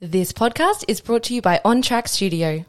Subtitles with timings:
[0.00, 2.64] This podcast is brought to you by On Track Studio.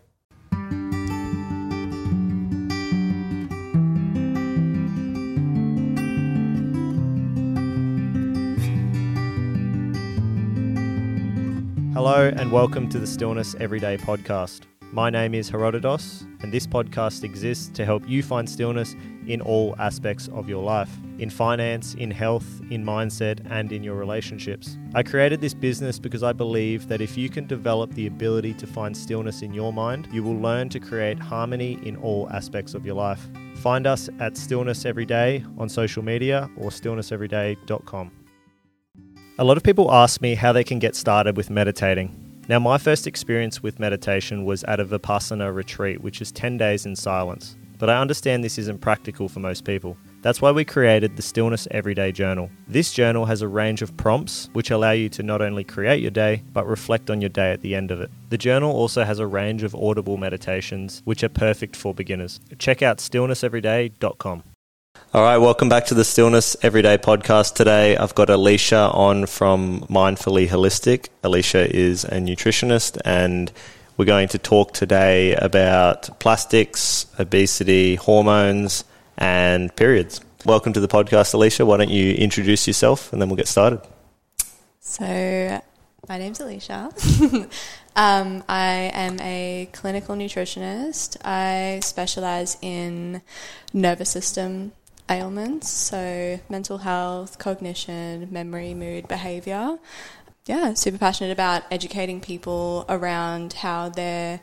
[11.93, 14.61] Hello and welcome to the Stillness Everyday podcast.
[14.91, 18.95] My name is Herodotos, and this podcast exists to help you find stillness
[19.27, 20.89] in all aspects of your life
[21.19, 24.77] in finance, in health, in mindset, and in your relationships.
[24.95, 28.67] I created this business because I believe that if you can develop the ability to
[28.67, 32.85] find stillness in your mind, you will learn to create harmony in all aspects of
[32.85, 33.27] your life.
[33.55, 38.11] Find us at Stillness Everyday on social media or stillnesseveryday.com.
[39.37, 42.43] A lot of people ask me how they can get started with meditating.
[42.49, 46.85] Now, my first experience with meditation was at a Vipassana retreat, which is 10 days
[46.85, 47.55] in silence.
[47.77, 49.95] But I understand this isn't practical for most people.
[50.21, 52.49] That's why we created the Stillness Everyday Journal.
[52.67, 56.11] This journal has a range of prompts which allow you to not only create your
[56.11, 58.11] day, but reflect on your day at the end of it.
[58.29, 62.41] The journal also has a range of audible meditations which are perfect for beginners.
[62.57, 64.43] Check out stillnesseveryday.com.
[65.13, 67.55] All right, welcome back to the Stillness Everyday podcast.
[67.55, 71.07] Today I've got Alicia on from Mindfully Holistic.
[71.23, 73.53] Alicia is a nutritionist and
[73.95, 78.83] we're going to talk today about plastics, obesity, hormones,
[79.19, 80.21] and periods.
[80.45, 81.65] Welcome to the podcast, Alicia.
[81.65, 83.81] Why don't you introduce yourself and then we'll get started?
[84.79, 85.61] So,
[86.07, 86.89] my name's Alicia.
[87.95, 91.17] um, I am a clinical nutritionist.
[91.23, 93.21] I specialize in
[93.73, 94.71] nervous system
[95.09, 99.77] ailments, so mental health, cognition, memory, mood, behavior.
[100.45, 104.39] Yeah, super passionate about educating people around how their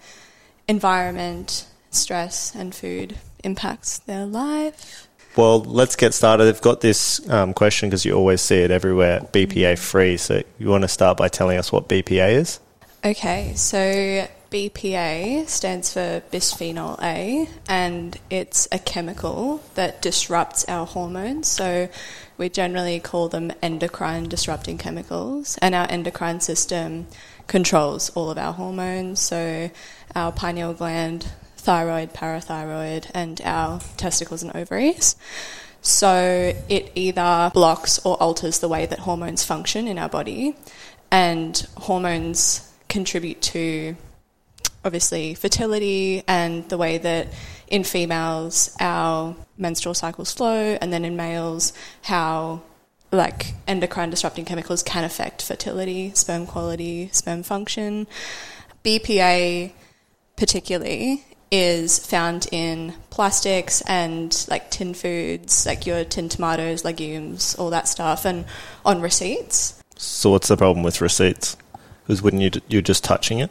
[0.68, 5.08] environment, stress, and food impacts their life.
[5.36, 6.48] Well, let's get started.
[6.48, 10.16] I've got this um, question because you always see it everywhere BPA free.
[10.16, 12.60] So, you want to start by telling us what BPA is?
[13.04, 21.48] Okay, so BPA stands for bisphenol A, and it's a chemical that disrupts our hormones.
[21.48, 21.88] So
[22.38, 27.06] we generally call them endocrine disrupting chemicals, and our endocrine system
[27.46, 29.20] controls all of our hormones.
[29.20, 29.70] So
[30.14, 31.26] our pineal gland,
[31.66, 35.16] thyroid, parathyroid, and our testicles and ovaries.
[35.82, 40.54] So it either blocks or alters the way that hormones function in our body,
[41.10, 43.96] and hormones contribute to
[44.84, 47.26] obviously fertility and the way that
[47.66, 51.72] in females our menstrual cycles flow, and then in males
[52.02, 52.62] how
[53.10, 58.06] like endocrine disrupting chemicals can affect fertility, sperm quality, sperm function.
[58.84, 59.72] BPA
[60.36, 67.70] particularly is found in plastics and like tin foods, like your tin tomatoes, legumes, all
[67.70, 68.44] that stuff, and
[68.84, 69.82] on receipts.
[69.96, 71.56] So, what's the problem with receipts?
[72.02, 73.50] Because wouldn't you you're just touching it?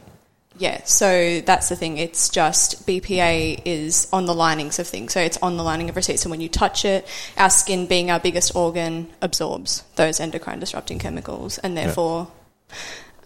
[0.57, 1.97] Yeah, so that's the thing.
[1.97, 5.11] It's just BPA is on the linings of things.
[5.11, 6.23] So it's on the lining of receipts.
[6.23, 7.05] And when you touch it,
[7.37, 12.29] our skin, being our biggest organ, absorbs those endocrine disrupting chemicals and therefore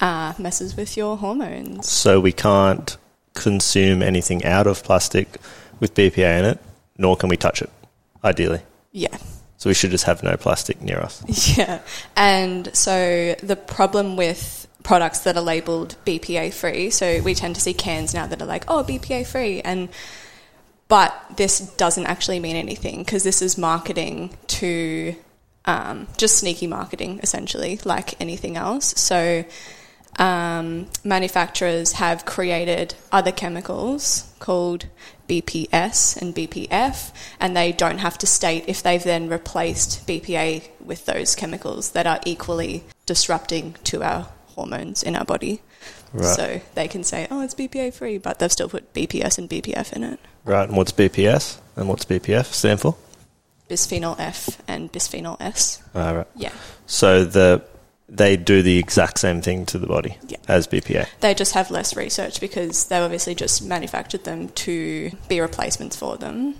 [0.02, 0.34] yeah.
[0.38, 1.88] uh, messes with your hormones.
[1.88, 2.97] So we can't
[3.39, 5.38] consume anything out of plastic
[5.79, 6.59] with BPA in it,
[6.97, 7.69] nor can we touch it,
[8.23, 8.61] ideally.
[8.91, 9.17] Yeah.
[9.57, 11.23] So we should just have no plastic near us.
[11.57, 11.79] Yeah.
[12.16, 16.89] And so the problem with products that are labeled BPA free.
[16.89, 19.61] So we tend to see cans now that are like, oh, BPA free.
[19.61, 19.89] And
[20.88, 25.16] but this doesn't actually mean anything because this is marketing to
[25.66, 28.99] um, just sneaky marketing, essentially, like anything else.
[28.99, 29.45] So
[30.18, 34.88] um, manufacturers have created other chemicals called
[35.28, 41.06] BPS and BPF, and they don't have to state if they've then replaced BPA with
[41.06, 45.62] those chemicals that are equally disrupting to our hormones in our body.
[46.12, 46.36] Right.
[46.36, 49.94] So they can say, oh, it's BPA free, but they've still put BPS and BPF
[49.94, 50.20] in it.
[50.44, 50.68] Right.
[50.68, 52.96] And what's BPS and what's BPF stand for?
[53.70, 55.84] Bisphenol F and bisphenol S.
[55.94, 56.28] Ah, right.
[56.36, 56.52] Yeah.
[56.88, 57.64] So the
[58.09, 60.38] they do the exact same thing to the body yeah.
[60.47, 61.08] as BPA.
[61.22, 66.17] They just have less research because they obviously just manufactured them to be replacements for
[66.17, 66.56] them.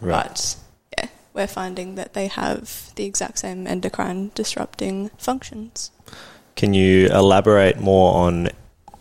[0.00, 0.26] Right.
[0.26, 0.56] But
[0.98, 5.90] yeah, we're finding that they have the exact same endocrine disrupting functions.
[6.56, 8.48] Can you elaborate more on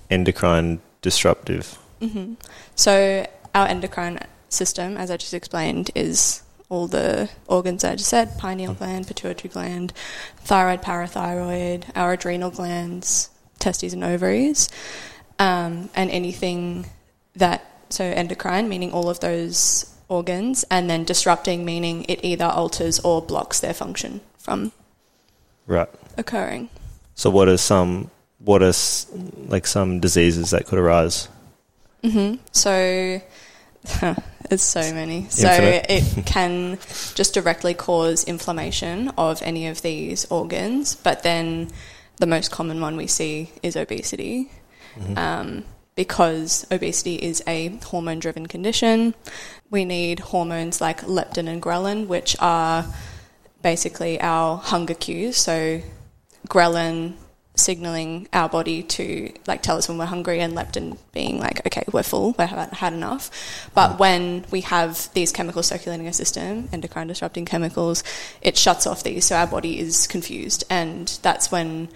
[0.10, 1.78] endocrine disruptive?
[2.00, 2.36] Mm-hmm.
[2.76, 4.20] So, our endocrine
[4.50, 9.50] system, as I just explained, is all the organs I just said pineal gland, pituitary
[9.50, 9.92] gland,
[10.38, 13.30] thyroid, parathyroid, our adrenal glands,
[13.60, 14.70] testes, and ovaries.
[15.38, 16.86] Um, and anything
[17.36, 23.00] that, so endocrine, meaning all of those organs, and then disrupting, meaning it either alters
[23.02, 24.72] or blocks their function from
[25.68, 25.90] right.
[26.18, 26.70] occurring.
[27.16, 28.10] So, what are some
[28.40, 28.74] what are
[29.48, 31.28] like some diseases that could arise?
[32.02, 33.22] hmm So
[34.50, 35.28] there's so many.
[35.30, 35.86] So Infinite.
[35.90, 36.78] it can
[37.16, 41.70] just directly cause inflammation of any of these organs, but then
[42.18, 44.52] the most common one we see is obesity.
[45.16, 45.64] Um,
[45.96, 49.14] because obesity is a hormone driven condition,
[49.70, 52.86] we need hormones like leptin and ghrelin, which are
[53.62, 55.38] basically our hunger cues.
[55.38, 55.82] So,
[56.48, 57.14] ghrelin
[57.62, 61.84] signaling our body to like tell us when we're hungry and leptin being like okay
[61.92, 62.36] we're full.
[62.38, 63.30] We haven't had enough.
[63.74, 64.00] But mm.
[64.00, 68.04] when we have these chemicals circulating in our system endocrine disrupting chemicals
[68.42, 70.64] it shuts off these so our body is confused.
[70.70, 71.90] And that's when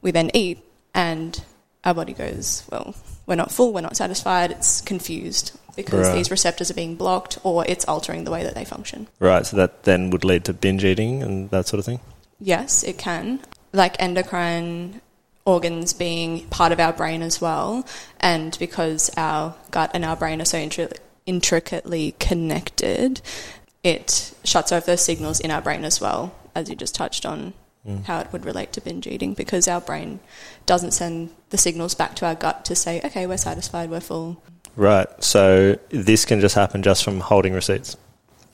[0.00, 0.58] we then eat
[0.94, 1.42] and
[1.84, 2.94] our body goes well
[3.26, 3.72] we're not full.
[3.72, 4.50] We're not satisfied.
[4.50, 6.16] It's confused because Right.
[6.16, 9.08] these receptors are being blocked or it's altering the way that they function.
[9.18, 12.00] Right, so that then would lead to binge eating and that sort of thing.
[12.40, 13.40] Yes, it can.
[13.72, 15.00] Like endocrine
[15.44, 17.84] organs being part of our brain as well,
[18.20, 20.96] and because our gut and our brain are so intri-
[21.26, 23.20] intricately connected,
[23.82, 27.54] it shuts off those signals in our brain as well, as you just touched on
[27.84, 28.04] mm.
[28.04, 30.20] how it would relate to binge eating, because our brain
[30.66, 34.40] doesn't send the signals back to our gut to say, okay, we're satisfied, we're full.
[34.76, 37.96] Right, so this can just happen just from holding receipts.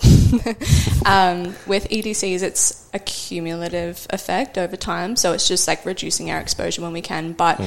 [1.07, 6.39] Um, with EDCs, it's a cumulative effect over time, so it's just like reducing our
[6.39, 7.33] exposure when we can.
[7.33, 7.61] But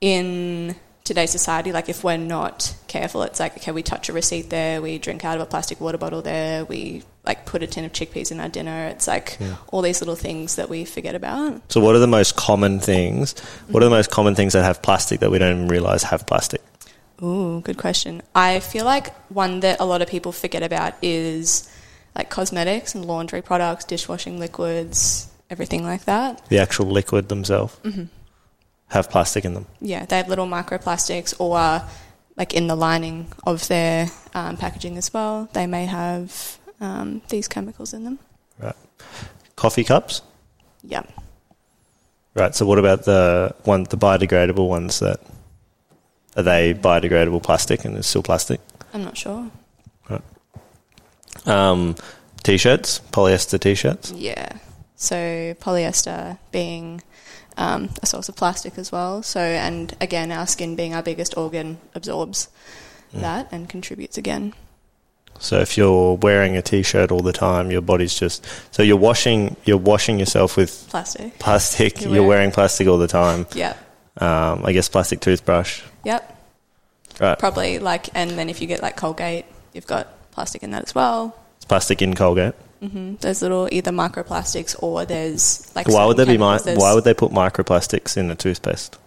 [0.00, 0.74] in
[1.04, 4.82] today's society, like if we're not careful, it's like okay, we touch a receipt there,
[4.82, 7.92] we drink out of a plastic water bottle there, we like put a tin of
[7.92, 8.86] chickpeas in our dinner.
[8.86, 11.70] It's like all these little things that we forget about.
[11.70, 13.38] So, what are the most common things?
[13.68, 16.26] What are the most common things that have plastic that we don't even realize have
[16.26, 16.60] plastic?
[17.22, 18.22] Ooh, good question.
[18.34, 21.68] I feel like one that a lot of people forget about is
[22.14, 26.46] like cosmetics and laundry products, dishwashing liquids, everything like that.
[26.48, 27.76] The actual liquid themselves
[28.88, 29.66] have plastic in them.
[29.80, 31.82] Yeah, they have little microplastics or
[32.36, 35.48] like in the lining of their um, packaging as well.
[35.52, 38.18] They may have um, these chemicals in them.
[38.58, 38.76] Right.
[39.56, 40.22] Coffee cups.
[40.82, 41.02] Yeah.
[42.34, 42.54] Right.
[42.54, 45.00] So, what about the one, the biodegradable ones?
[45.00, 45.20] That
[46.38, 48.60] are they biodegradable plastic and it's still plastic?
[48.94, 49.50] I'm not sure.
[51.46, 51.94] Um,
[52.42, 54.10] t-shirts, polyester t-shirts.
[54.12, 54.58] Yeah.
[54.96, 55.16] So
[55.60, 57.02] polyester being
[57.56, 59.22] um, a source of plastic as well.
[59.22, 62.48] So, and again, our skin being our biggest organ absorbs
[63.14, 64.52] that and contributes again.
[65.38, 69.56] So if you're wearing a t-shirt all the time, your body's just so you're washing
[69.64, 71.38] you're washing yourself with Plastic.
[71.38, 72.00] plastic.
[72.00, 73.46] You're You're, wearing- wearing plastic all the time.
[73.54, 73.78] Yep.
[74.20, 75.82] Um, I guess plastic toothbrush.
[76.04, 76.36] Yep.
[77.20, 77.38] Right.
[77.38, 80.94] Probably like, and then if you get like Colgate, you've got plastic in that as
[80.94, 81.36] well.
[81.56, 82.54] It's plastic in Colgate.
[82.82, 83.16] Mm-hmm.
[83.16, 85.88] There's little either microplastics or there's like.
[85.88, 88.98] why would there be mi- Why would they put microplastics in a toothpaste?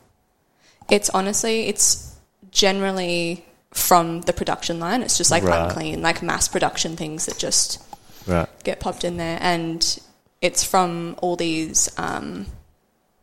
[0.90, 2.14] It's honestly, it's
[2.52, 5.02] generally from the production line.
[5.04, 5.68] It's just like Right.
[5.68, 7.80] unclean, like mass production things that just
[8.28, 8.48] Right.
[8.66, 10.00] get popped in there, and
[10.42, 11.90] it's from all these.
[11.98, 12.48] Um,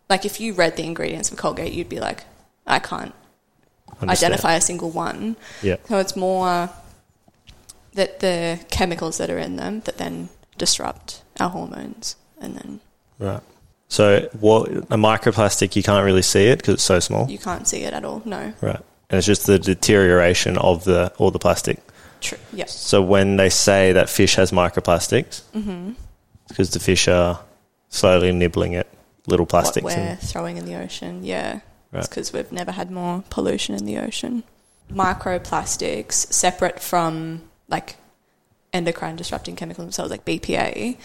[0.09, 2.25] like if you read the ingredients of Colgate, you'd be like,
[2.67, 3.15] I can't
[4.01, 4.11] Understand.
[4.33, 5.37] identify a single one.
[5.63, 5.77] Yeah.
[5.89, 6.71] So it's more
[7.95, 12.81] that the chemicals that are in them that then disrupt our hormones, and then
[13.19, 13.43] Right.
[13.89, 17.29] So what a microplastic you can't really see it because it's so small.
[17.31, 18.23] you can't see it at all.
[18.25, 18.81] No, Right.
[19.11, 21.79] And it's just the deterioration of the all the plastic.
[22.21, 22.39] true.
[22.53, 22.79] Yes.
[22.79, 25.93] So when they say that fish has microplastics, Mm-hmm.
[26.49, 27.41] because the fish are
[27.89, 28.87] slowly nibbling at
[29.29, 29.85] little plastics.
[29.85, 31.23] what we're and, throwing in the ocean.
[31.25, 31.61] Yeah,
[31.93, 32.01] Right.
[32.01, 34.43] it's because we've never had more pollution in the ocean.
[34.93, 37.97] Microplastics, separate from like
[38.73, 40.97] endocrine disrupting chemicals themselves, like BPA,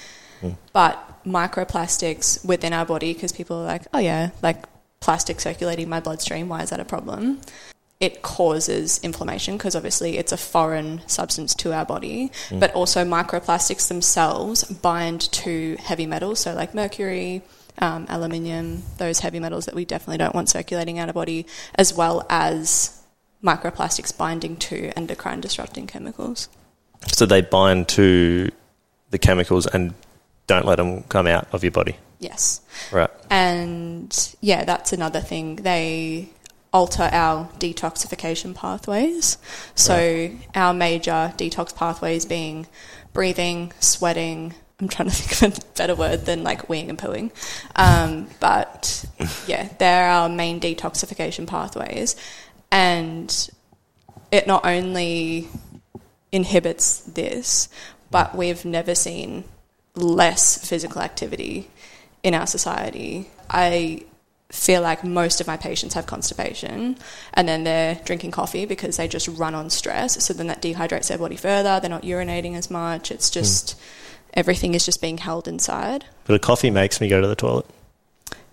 [0.41, 0.55] Mm.
[0.73, 4.65] but microplastics within our body, because people are like, oh yeah, like
[4.99, 6.49] plastic circulating my bloodstream.
[6.49, 7.39] Why is that a problem?
[8.01, 12.59] It causes inflammation because obviously it's a foreign substance to our body, Mm.
[12.59, 17.41] but also microplastics themselves bind to heavy metals, so like mercury,
[17.79, 21.93] um, aluminium, those heavy metals that we definitely don't want circulating in our body, as
[21.93, 23.01] well as
[23.43, 26.47] microplastics binding to endocrine disrupting chemicals.
[27.07, 28.49] so they bind to
[29.09, 29.93] the chemicals and
[30.47, 31.97] don't let them come out of your body.
[32.19, 32.61] Yes.
[32.91, 33.09] Right.
[33.29, 35.57] And yeah, that's another thing.
[35.57, 36.29] They
[36.71, 39.37] alter our detoxification pathways.
[39.75, 42.67] So, our major detox pathways being
[43.13, 44.55] breathing, sweating.
[44.79, 47.31] I'm trying to think of a better word than like weeing and pooing.
[47.75, 49.05] Um, but
[49.47, 52.15] yeah, they're our main detoxification pathways.
[52.71, 53.49] And
[54.31, 55.47] it not only
[56.31, 57.69] inhibits this,
[58.09, 59.43] but we've never seen
[59.95, 61.69] less physical activity
[62.23, 63.29] in our society.
[63.49, 64.05] I
[64.49, 66.95] feel like most of my patients have constipation
[67.33, 70.23] and then they're drinking coffee because they just run on stress.
[70.23, 71.79] So then that dehydrates their body further.
[71.79, 73.11] They're not urinating as much.
[73.11, 73.79] It's just
[74.33, 76.05] everything is just being held inside.
[76.25, 77.65] But a coffee makes me go to the toilet.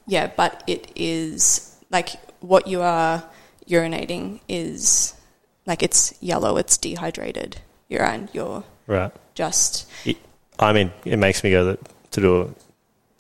[0.07, 2.11] Yeah, but it is like
[2.41, 3.23] what you are
[3.69, 5.15] urinating is
[5.67, 7.59] like it's yellow, it's dehydrated
[7.89, 8.29] urine.
[8.33, 9.13] You're Right.
[9.35, 10.17] just It,
[10.59, 11.79] I mean, it makes me go to,
[12.13, 12.55] to do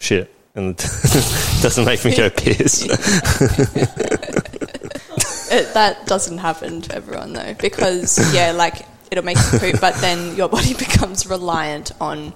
[0.01, 0.35] shit.
[0.57, 0.77] And
[1.63, 2.83] doesn't make me go piss.
[5.53, 9.95] it, that doesn't happen to everyone though because yeah, like it'll make you poop, but
[9.97, 12.33] then your body becomes reliant on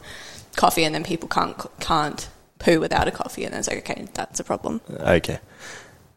[0.57, 2.29] coffee, and then people can't can't
[2.59, 4.81] poo without a coffee, and then it's like okay, that's a problem.
[4.91, 5.39] Okay.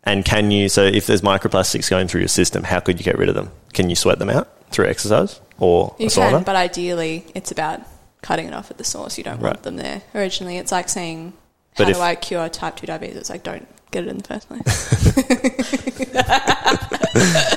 [0.04, 3.18] And can you, so if there's microplastics going through your system, how could you get
[3.18, 3.52] rid of them?
[3.74, 7.82] Can you sweat them out through exercise or You can, but ideally, it's about
[8.22, 9.18] cutting it off at the source.
[9.18, 9.50] You don't Right.
[9.56, 10.02] want them there.
[10.16, 11.34] Originally, it's like saying,
[11.76, 14.18] But "How if- do I cure type two diabetes?" It's like, don't get it in
[14.18, 14.66] the first place.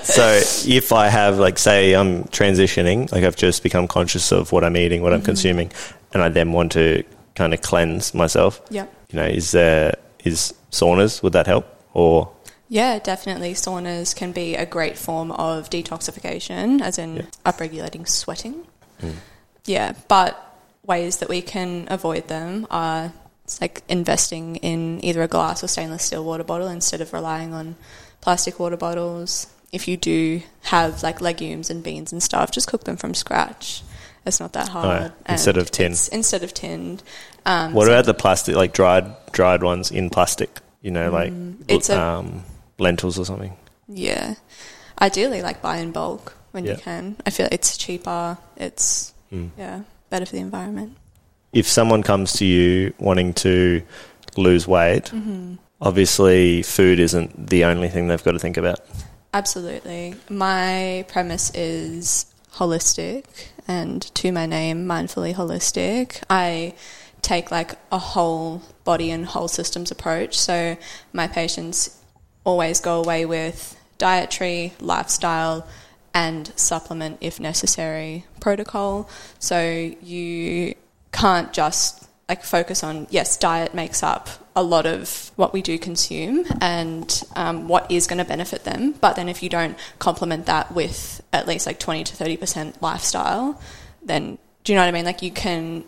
[0.15, 4.65] so if I have, like, say I'm transitioning, like I've just become conscious of what
[4.65, 5.27] I'm eating, what I'm mm-hmm.
[5.27, 5.73] consuming,
[6.13, 9.95] and I then want to kind of cleanse myself, yeah, you know, is there,
[10.25, 11.67] is saunas, would that help?
[11.95, 12.31] Or,
[12.69, 13.55] yeah, definitely.
[13.55, 17.23] Saunas can be a great form of detoxification, as in Yeah.
[17.45, 18.65] upregulating sweating.
[19.01, 19.11] Hmm.
[19.65, 20.39] Yeah, but
[20.87, 23.13] ways that we can avoid them are
[23.51, 27.53] it's like investing in either a glass or stainless steel water bottle instead of relying
[27.53, 27.75] on
[28.21, 29.49] plastic water bottles.
[29.73, 33.83] If you do have like legumes and beans and stuff, just cook them from scratch.
[34.25, 35.11] It's not that hard.
[35.13, 35.33] Oh.
[35.33, 35.93] Instead of tin.
[36.13, 37.03] Instead of tinned.
[37.45, 41.33] Um, what so about the plastic, like dried, dried ones in plastic, you know, like
[41.33, 42.45] Mm, it's a- um,
[42.79, 43.57] lentils or something?
[43.89, 44.35] Yeah.
[45.01, 46.73] Ideally, like buy in bulk when Yeah.
[46.75, 47.17] you can.
[47.27, 48.39] I feel like it's cheaper.
[48.57, 49.51] It's Mm.
[49.59, 50.97] yeah better for the environment.
[51.53, 53.83] If someone comes to you wanting to
[54.37, 55.55] lose weight, Mm-hmm.
[55.81, 58.81] obviously food isn't the only thing they've got to think about.
[59.35, 60.15] Absolutely.
[60.29, 63.25] My premise is holistic,
[63.69, 66.23] and to my name, mindfully holistic.
[66.29, 66.75] I
[67.23, 70.39] take like a whole body and whole systems approach.
[70.39, 70.77] So
[71.13, 71.97] my patients
[72.45, 75.67] always go away with dietary, lifestyle,
[76.13, 79.09] and supplement if necessary protocol.
[79.39, 79.61] So
[80.03, 80.75] you
[81.13, 85.79] can't just like focus on yes, diet makes up a lot of what we do
[85.79, 88.93] consume and um, what is going to benefit them.
[88.93, 92.81] But then if you don't complement that with at least like twenty to thirty percent
[92.81, 93.61] lifestyle,
[94.03, 95.05] then do you know what I mean?
[95.05, 95.85] Like you can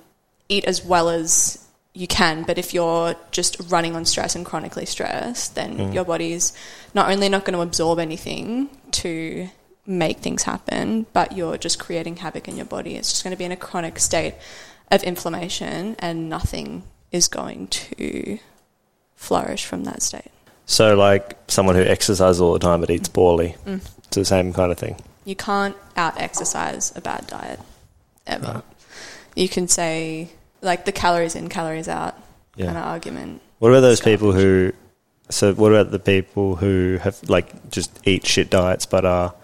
[0.49, 1.65] eat as well as
[1.95, 6.55] you can, but if you're just running on stress and chronically stressed, then your body's
[6.95, 9.49] not only not going to absorb anything to
[9.87, 12.97] make things happen, but you're just creating havoc in your body.
[12.97, 14.35] It's just going to be in a chronic state
[14.93, 18.39] of inflammation, and nothing is going to
[19.17, 20.31] flourish from that state.
[20.67, 23.81] So, like someone who exercises all the time but eats poorly, Mm.
[23.99, 24.97] it's the same kind of thing.
[25.25, 27.61] You can't out exercise a bad diet
[28.27, 28.63] ever.
[29.35, 30.31] You can say
[30.61, 32.15] like the calories in, calories out
[32.57, 32.67] Yeah.
[32.67, 33.41] kind of argument.
[33.59, 34.73] What about those people who?
[35.31, 39.35] So, what about the people who have like just eat shit diets but are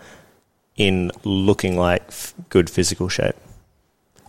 [0.77, 3.37] in looking like f- good physical shape?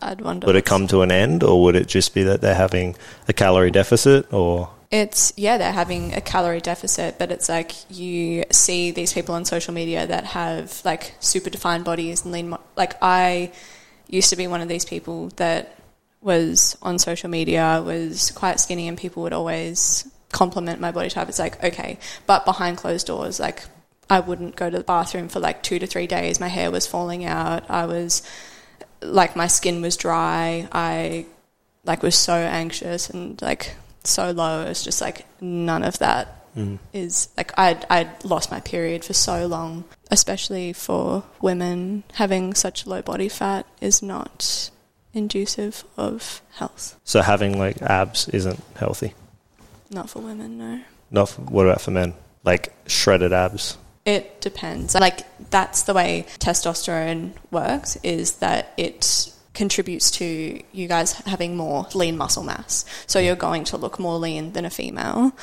[0.01, 0.47] I'd wonder.
[0.47, 2.95] Would it come to an end, or would it just be that they're having
[3.27, 8.43] a calorie deficit, or It's yeah, they're having a calorie deficit, but it's like you
[8.51, 12.49] see these people on social media that have like super defined bodies and lean.
[12.49, 13.51] Mo- like I
[14.07, 15.75] used to be one of these people that
[16.21, 21.29] was on social media was quite skinny, and people would always compliment my body type.
[21.29, 23.63] It's like okay, but behind closed doors, like
[24.09, 26.39] I wouldn't go to the bathroom for like two to three days.
[26.39, 27.69] My hair was falling out.
[27.69, 28.23] I was
[29.01, 30.67] like my skin was dry.
[30.71, 31.25] I
[31.85, 34.63] like was so anxious and like so low.
[34.63, 36.79] It's just like none of that mm.
[36.93, 42.85] is like I'd I'd lost my period for so long, especially for women having such
[42.85, 44.69] low body fat is not
[45.13, 46.99] inducive of health.
[47.03, 49.13] so having like abs isn't healthy?
[49.89, 50.81] Not for women, no.
[51.09, 52.13] Not for, what about for men?
[52.43, 53.77] Like shredded abs.
[54.09, 54.95] It depends.
[54.95, 55.19] Like
[55.51, 62.17] that's the way testosterone works is that it contributes to you guys having more lean
[62.17, 62.85] muscle mass.
[63.05, 65.33] So you're going to look more lean than a female.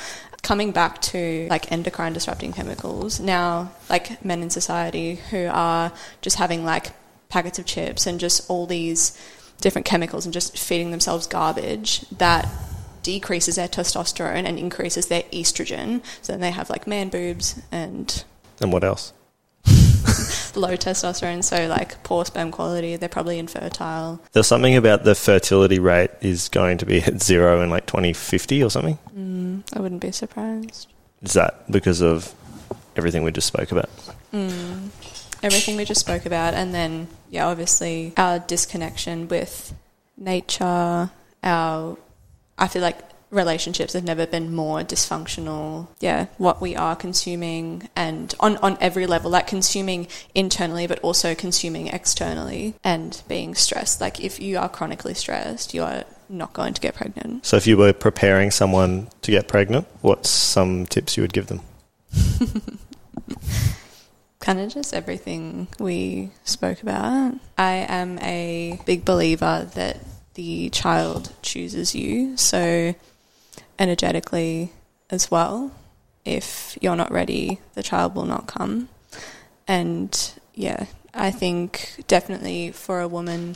[0.41, 6.35] Coming back to like endocrine disrupting chemicals, now like men in society who are just
[6.35, 6.91] having like
[7.29, 9.17] packets of chips and just all these
[9.61, 12.49] different chemicals and just feeding themselves garbage that
[13.01, 16.03] decreases their testosterone and increases their estrogen.
[16.21, 18.25] So then they have like man boobs and
[18.61, 19.13] And what else?
[20.55, 22.95] low testosterone, so like poor sperm quality.
[22.95, 24.21] They're probably infertile.
[24.31, 28.63] There's something about the fertility rate is going to be at zero in like 2050
[28.63, 28.97] or something.
[29.73, 30.87] I wouldn't be surprised.
[31.21, 32.33] is that because of
[32.95, 33.89] everything we just spoke about?
[34.33, 34.89] Mm,
[35.43, 39.73] everything we just spoke about, and then yeah, obviously our disconnection with
[40.17, 41.09] nature.
[41.43, 41.97] Our,
[42.57, 42.99] I feel like
[43.29, 45.87] relationships have never been more dysfunctional.
[45.99, 51.35] Yeah, what we are consuming and on, on every level, like consuming internally, but also
[51.35, 54.01] consuming externally and being stressed.
[54.01, 57.45] Like if you are chronically stressed, you are not going to get pregnant.
[57.45, 61.47] So if you were preparing someone to get pregnant, what's some tips you would give
[61.47, 61.61] them?
[64.39, 67.33] kind of just everything we spoke about.
[67.57, 69.97] I am a big believer that
[70.35, 72.37] the child chooses you.
[72.37, 72.95] So
[73.79, 74.71] energetically
[75.09, 75.71] as well.
[76.25, 78.89] If you're not ready, the child will not come.
[79.67, 83.55] And yeah, I think definitely for a woman,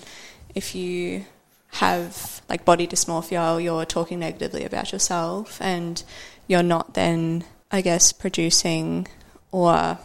[0.56, 1.26] if you
[1.74, 6.04] have like body dysmorphia or you're talking negatively about yourself and
[6.48, 9.08] you're not then, I guess, producing
[9.52, 9.98] or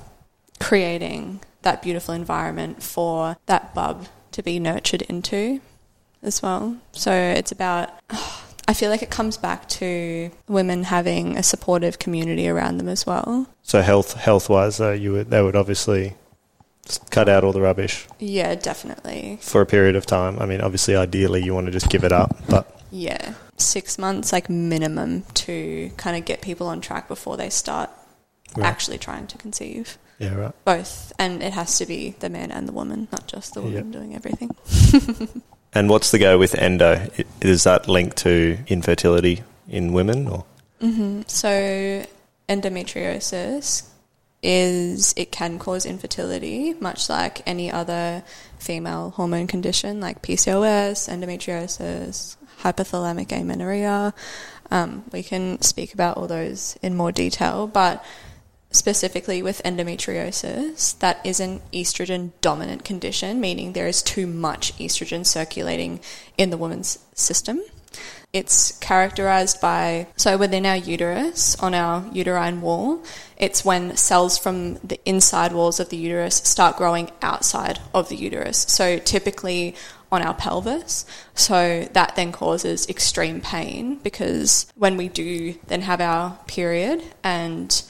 [0.60, 5.60] creating that beautiful environment for that bub to be nurtured into
[6.22, 6.76] as well.
[6.92, 7.90] So it's about.
[8.10, 12.88] Oh, I feel like it comes back to women having a supportive community around them
[12.88, 13.46] as well.
[13.62, 16.14] So health health wise, though, you would they would obviously
[17.10, 18.06] cut out all the rubbish.
[18.18, 19.38] Yeah, definitely.
[19.40, 20.38] For a period of time.
[20.38, 24.32] I mean, obviously, ideally, you want to just give it up, but yeah, six months
[24.32, 27.90] like minimum to kind of get people on track before they start
[28.56, 28.66] right.
[28.66, 29.98] actually trying to conceive.
[30.18, 30.64] Yeah, right.
[30.64, 33.92] Both, and it has to be the man and the woman, not just the woman
[33.92, 33.92] yep.
[33.92, 34.50] doing everything.
[35.76, 37.06] And what's the go with endo?
[37.42, 40.46] Is that linked to infertility in women or?
[40.80, 41.22] Mm-hmm.
[41.26, 42.06] So
[42.48, 43.86] endometriosis
[44.42, 48.24] is it can cause infertility, much like any other
[48.58, 54.14] female hormone condition like PCOS, endometriosis, hypothalamic amenorrhea.
[54.70, 58.02] Um, we can speak about all those in more detail, but
[58.76, 65.26] specifically with endometriosis, that is an estrogen dominant condition, meaning there is too much estrogen
[65.26, 66.00] circulating
[66.38, 67.60] in the woman's system.
[68.32, 73.02] It's characterized by, so within our uterus, on our uterine wall,
[73.38, 78.16] it's when cells from the inside walls of the uterus start growing outside of the
[78.16, 78.66] uterus.
[78.68, 79.74] So typically
[80.12, 81.04] on our pelvis.
[81.34, 87.82] So that then causes extreme pain because when we do then have our period and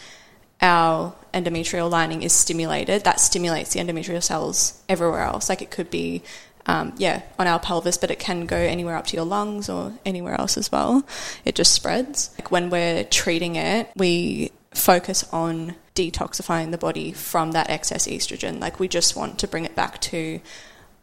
[0.67, 5.49] our endometrial lining is stimulated, that stimulates the endometrial cells everywhere else.
[5.49, 6.23] Like it could be,
[6.67, 9.93] um, yeah, on our pelvis, but it can go anywhere up to your lungs or
[10.05, 11.07] anywhere else as well.
[11.45, 12.31] It just spreads.
[12.39, 18.61] Like when we're treating it, we focus on detoxifying the body from that excess estrogen.
[18.61, 20.41] Like we just want to bring it back to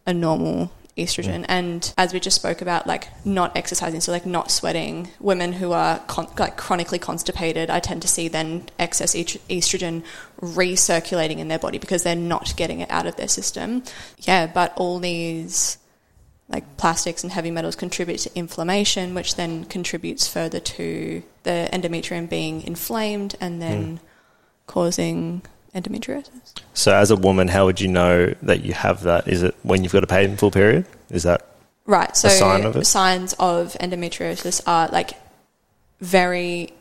[0.06, 1.41] a normal estrogen.
[1.41, 1.45] Mm.
[1.49, 5.71] And as we just spoke about, like not exercising, so like not sweating, women who
[5.71, 10.03] are con- like chronically constipated, I tend to see then excess estrogen
[10.41, 13.84] recirculating in their body because they're not getting it out of their system.
[14.19, 15.77] Yeah, but all these
[16.49, 22.29] like plastics and heavy metals contribute to inflammation, which then contributes further to the endometrium
[22.29, 23.99] being inflamed and then mm.
[24.67, 25.41] causing
[25.75, 26.53] endometriosis.
[26.73, 29.27] So, as a woman, how would you know that you have that?
[29.27, 30.86] Is it when you've got a painful period?
[31.09, 31.45] Is that
[31.86, 32.15] right?
[32.15, 35.13] So, sign of signs of endometriosis are like
[35.99, 36.73] very.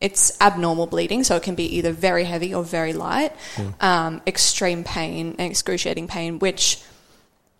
[0.00, 3.32] It's abnormal bleeding, so it can be either very heavy or very light.
[3.54, 3.82] Mm.
[3.82, 6.82] Um, extreme pain and excruciating pain, which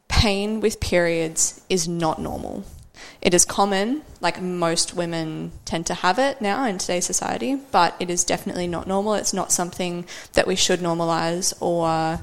[0.08, 2.64] pain with periods is not normal.
[3.24, 7.96] It is common, like most women tend to have it now in today's society, but
[7.98, 9.14] it is definitely not normal.
[9.14, 12.20] It's not something that we should normalize or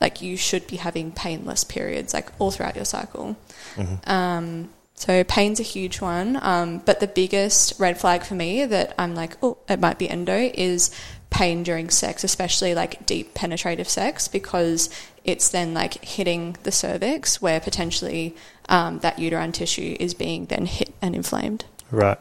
[0.00, 3.36] like you should be having painless periods like all throughout your cycle.
[3.76, 4.10] Mm-hmm.
[4.10, 8.94] Um, so pain's a huge one, um, but the biggest red flag for me that
[8.98, 10.90] I'm like, oh, it might be endo is
[11.32, 14.90] pain during sex, especially like deep penetrative sex, because
[15.24, 18.36] it's then like hitting the cervix where potentially
[18.68, 21.64] um, that uterine tissue is being then hit and inflamed.
[21.90, 22.18] Right.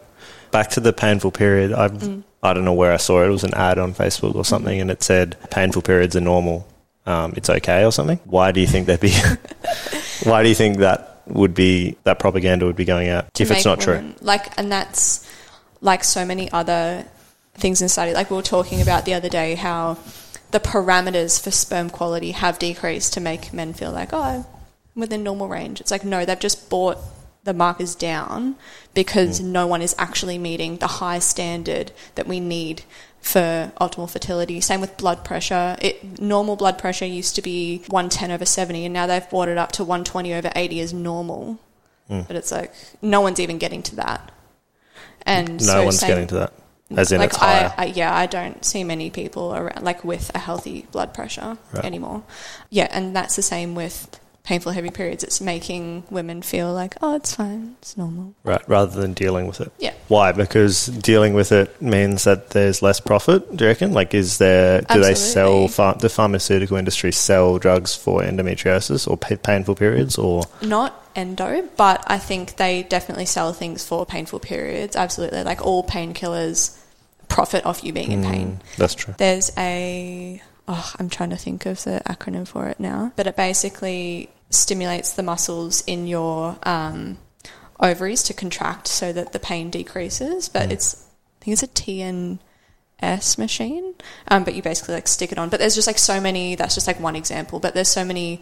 [0.52, 1.74] Back to the painful period.
[1.74, 2.24] I mm.
[2.44, 3.28] I don't know where I saw it.
[3.28, 4.82] It was an ad on Facebook or something, mm.
[4.82, 6.68] and it said painful periods are normal.
[7.06, 8.20] Um, it's okay or something.
[8.26, 9.12] Why do you think that be?
[10.30, 13.66] why do you think that would be that propaganda would be going out if it's
[13.66, 14.26] not women, true?
[14.26, 15.28] Like, and that's
[15.82, 17.06] like so many other
[17.54, 18.14] things in study.
[18.14, 19.98] Like we were talking about the other day, how
[20.52, 24.46] the parameters for sperm quality have decreased to make men feel like, oh, I'm
[24.96, 25.82] within normal range.
[25.82, 26.98] It's like, no, they've just brought
[27.44, 28.56] the markers down
[28.94, 29.46] because mm.
[29.46, 32.84] no one is actually meeting the high standard that we need
[33.20, 34.60] for optimal fertility.
[34.62, 35.76] Same with blood pressure.
[35.82, 39.58] It, normal blood pressure used to be 110 over 70, and now they've brought it
[39.58, 41.60] up to 120 over 80 as normal.
[42.10, 42.28] Mm.
[42.28, 44.32] But it's like no one's even getting to that.
[45.24, 46.54] And no so one's getting to that.
[46.98, 47.74] As in like it's higher.
[47.78, 51.58] I, I, yeah, I don't see many people around like with a healthy blood pressure
[51.74, 51.86] Right.
[51.86, 52.24] anymore.
[52.70, 55.24] Yeah, and that's the same with painful heavy periods.
[55.24, 58.34] It's making women feel like, oh, it's fine, it's normal.
[58.44, 59.72] Right, rather than dealing with it.
[59.78, 59.94] Yeah.
[60.08, 60.32] Why?
[60.32, 63.56] Because dealing with it means that there's less profit.
[63.56, 63.94] Do you reckon?
[63.94, 64.82] Like, is there?
[64.82, 65.66] Do they sell?
[65.66, 65.94] Absolutely.
[65.94, 70.18] Ph- the pharmaceutical industry sell drugs for endometriosis or pa- painful periods?
[70.18, 74.96] Or Not endo, but I think they definitely sell things for painful periods.
[74.96, 76.76] Absolutely, like all painkillers
[77.32, 78.60] profit off you being in pain.
[78.62, 79.14] Mm, that's true.
[79.18, 83.36] There's a oh, I'm trying to think of the acronym for it now, but it
[83.36, 87.18] basically stimulates the muscles in your um,
[87.80, 90.50] ovaries to contract so that the pain decreases.
[90.50, 90.74] But Mm.
[90.74, 91.06] it's
[91.42, 91.68] I think it's a
[93.10, 93.96] TNS machine,
[94.28, 95.50] um, but you basically like stick it on.
[95.50, 96.56] But there's just like so many.
[96.56, 97.60] That's just like one example.
[97.60, 98.42] But there's so many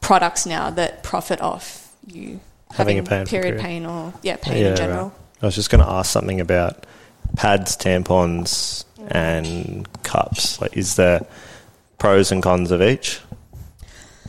[0.00, 2.40] products now that profit off you
[2.72, 3.62] Having having, a painful period period.
[3.62, 5.04] pain or yeah pain Yeah, in general.
[5.08, 5.42] right.
[5.42, 6.86] I was just going to ask something about
[7.36, 10.60] pads, tampons, and cups.
[10.60, 11.26] Like, is there
[11.98, 13.20] pros and cons of each?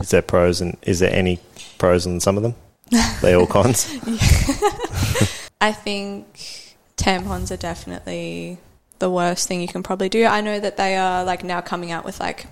[0.00, 1.40] Is there pros and is there any
[1.78, 2.54] pros in some of them?
[3.22, 3.86] they all cons.
[5.60, 8.58] I think tampons are definitely
[8.98, 10.24] the worst thing you can probably do.
[10.24, 12.46] I know that they are like now coming out with like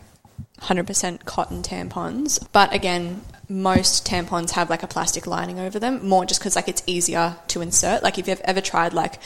[0.63, 6.25] 100% cotton tampons, but again, most tampons have like a plastic lining over them, more
[6.25, 8.03] just because like it's easier to insert.
[8.03, 9.21] Like if you've ever tried like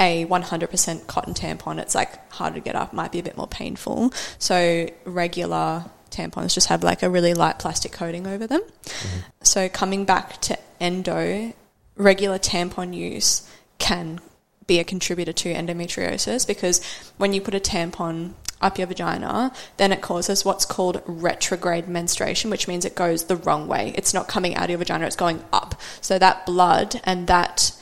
[0.00, 3.46] a 100% cotton tampon, it's like harder to get up, might be a bit more
[3.46, 4.12] painful.
[4.38, 8.62] So regular tampons just have like a really light plastic coating over them.
[8.62, 9.18] Mm-hmm.
[9.42, 11.52] So coming back to endo,
[11.96, 14.20] regular tampon use can
[14.66, 16.82] be a contributor to endometriosis because
[17.18, 18.32] when you put a tampon
[18.62, 23.36] up your vagina, then it causes what's called retrograde menstruation, which means it goes the
[23.36, 23.92] wrong way.
[23.96, 25.80] It's not coming out of your vagina, it's going up.
[26.00, 27.72] So that blood and that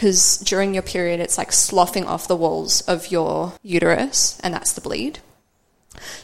[0.00, 4.72] because during your period it's like sloughing off the walls of your uterus and that's
[4.72, 5.18] the bleed.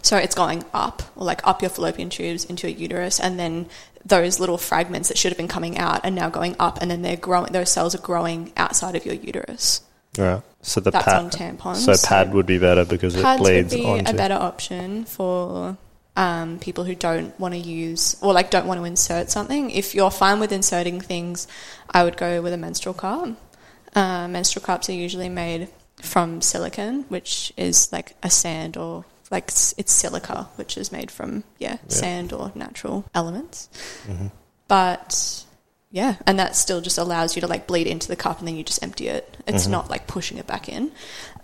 [0.00, 3.66] So it's going up, or like up your fallopian tubes into your uterus, and then
[4.06, 7.02] those little fragments that should have been coming out are now going up, and then
[7.02, 7.52] they're growing.
[7.52, 9.82] Those cells are growing outside of your uterus.
[10.16, 10.40] Right.
[10.62, 11.76] So the That's pad, on tampons.
[11.76, 14.10] So pad would be better because it Pads would bleeds be onto.
[14.10, 15.76] a better option for
[16.16, 19.70] um, people who don't want to use or like don't want to insert something.
[19.70, 21.46] If you're fine with inserting things,
[21.90, 23.36] I would go with a menstrual cup.
[23.96, 25.68] Uh, menstrual cups are usually made
[26.02, 31.42] from silicon, which is like a sand or like it's silica, which is made from
[31.58, 33.68] yeah, sand or natural elements.
[34.06, 34.30] Mhm.
[34.68, 35.44] But
[35.90, 38.54] yeah, and that still just allows you to like bleed into the cup and then
[38.56, 39.36] you just empty it.
[39.46, 39.70] It's Mhm.
[39.70, 40.92] not like pushing it back in.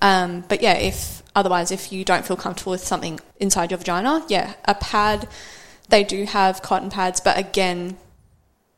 [0.02, 4.24] Um, but yeah, if otherwise, if you don't feel comfortable with something inside your vagina,
[4.28, 5.26] yeah, a pad.
[5.88, 7.96] They do have cotton pads, but again,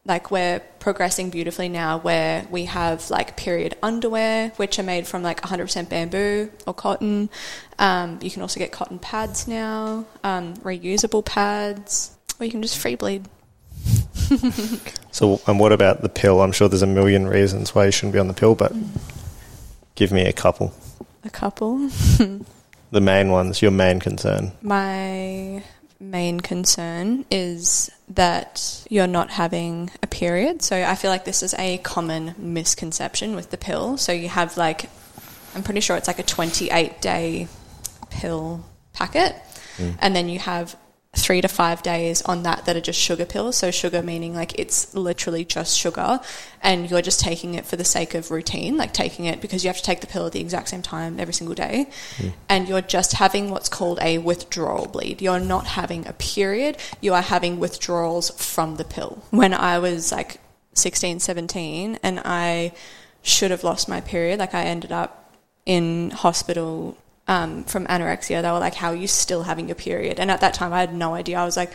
[0.06, 5.22] like we're progressing beautifully now where we have like period underwear which are made from
[5.22, 7.30] like 100% bamboo or cotton
[7.78, 12.78] um, you can also get cotton pads now um, reusable pads or you can just
[12.78, 13.26] free bleed
[15.14, 16.42] So, and what about the pill?
[16.42, 18.72] I'm sure there's a million reasons why you shouldn't be on the pill, but
[19.94, 20.74] give me a couple.
[21.22, 21.88] a couple
[22.90, 24.50] The main ones, your main concern.
[24.60, 25.62] my
[26.00, 30.62] main concern is that you're not having a period.
[30.62, 33.96] So I feel like this is a common misconception with the pill.
[33.96, 34.90] So you have like,
[35.54, 37.48] I'm pretty sure it's like a 28 day
[38.10, 39.34] pill packet,
[39.76, 39.96] mm.
[40.00, 40.76] and then you have
[41.16, 43.56] three to five days on that that are just sugar pills.
[43.56, 46.20] So sugar meaning like it's literally just sugar,
[46.62, 49.68] and you're just taking it for the sake of routine, like taking it because you
[49.68, 52.28] have to take the pill at the exact same time every single day, hmm.
[52.48, 55.22] and you're just having what's called a withdrawal bleed.
[55.22, 56.76] You're not having a period.
[57.00, 59.22] You are having withdrawals from the pill.
[59.30, 60.40] When I was like
[60.74, 62.72] 16, 17, and I
[63.22, 65.34] should have lost my period, like I ended up
[65.66, 66.96] in hospital
[67.28, 68.42] um, from anorexia.
[68.42, 70.80] They were like, "How are you still having your period?" And at that time, I
[70.80, 71.38] had no idea.
[71.38, 71.72] I was like,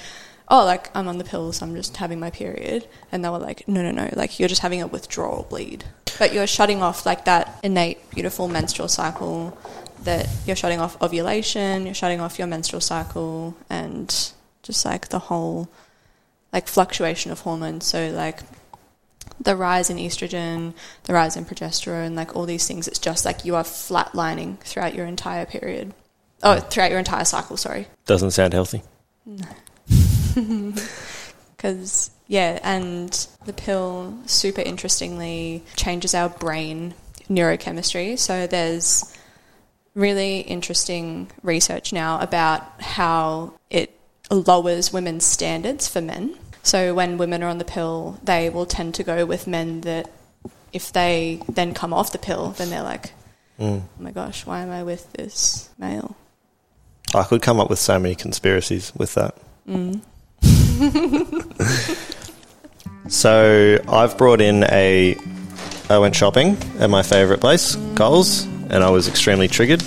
[0.48, 1.62] "Oh, like I'm on the pills.
[1.62, 4.10] I'm just having my period." And they were like, "No, no, no.
[4.14, 5.86] Like you're just having a withdrawal bleed,
[6.18, 9.58] but you're shutting off like that innate, beautiful menstrual cycle.
[10.04, 11.86] That you're shutting off ovulation.
[11.86, 14.08] You're shutting off your menstrual cycle, and
[14.64, 15.70] just like the whole
[16.54, 17.86] like fluctuation of hormones.
[17.86, 18.40] So like
[19.40, 20.74] the rise in estrogen,
[21.04, 22.88] the rise in progesterone, like all these things.
[22.88, 25.94] It's just like you are flatlining throughout your entire period.
[26.44, 27.88] Oh, throughout your entire cycle, sorry.
[28.06, 28.82] Doesn't sound healthy.
[31.58, 36.94] Because, yeah, and the pill, super interestingly, changes our brain
[37.30, 38.18] neurochemistry.
[38.18, 39.14] So there's
[39.96, 43.96] really interesting research now about how it
[44.32, 46.36] lowers women's standards for men.
[46.70, 50.08] So when women are on the pill, they will tend to go with men that
[50.72, 53.12] if they then come off the pill, then they're like,
[53.60, 56.16] oh my gosh, why am I with this male?
[57.16, 59.36] I could come up with so many conspiracies with that.
[59.68, 60.02] Mm.
[63.10, 65.18] So I've brought in a.
[65.90, 69.82] I went shopping at my favourite place, Coles, and I was extremely triggered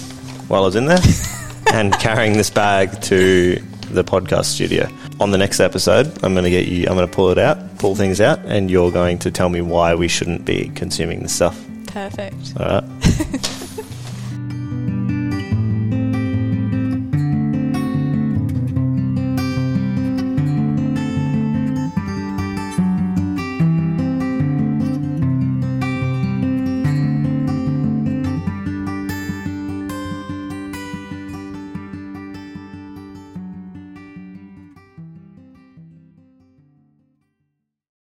[0.48, 0.98] while I was in there,
[1.72, 4.88] and carrying this bag to the podcast studio.
[5.20, 6.86] On the next episode, I'm going to get you.
[6.88, 9.60] I'm going to pull it out, pull things out, and you're going to tell me
[9.60, 11.64] why we shouldn't be consuming this stuff.
[11.86, 12.54] Perfect.
[12.58, 13.48] All right.